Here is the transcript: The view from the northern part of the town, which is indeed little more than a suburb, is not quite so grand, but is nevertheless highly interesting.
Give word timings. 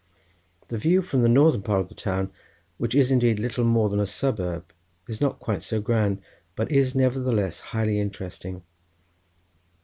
The 0.69 0.79
view 0.79 1.03
from 1.03 1.21
the 1.21 1.29
northern 1.29 1.61
part 1.61 1.79
of 1.81 1.87
the 1.87 1.93
town, 1.93 2.31
which 2.79 2.95
is 2.95 3.11
indeed 3.11 3.37
little 3.37 3.63
more 3.63 3.87
than 3.87 3.99
a 3.99 4.07
suburb, 4.07 4.65
is 5.07 5.21
not 5.21 5.39
quite 5.39 5.61
so 5.61 5.79
grand, 5.79 6.23
but 6.55 6.71
is 6.71 6.95
nevertheless 6.95 7.59
highly 7.59 7.99
interesting. 7.99 8.63